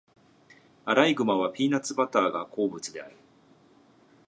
[0.85, 3.15] アライグマはピーナッツバターが好物である。